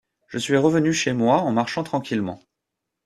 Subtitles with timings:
[0.29, 2.39] Je suis revenu chez moi en marchant tranquillement.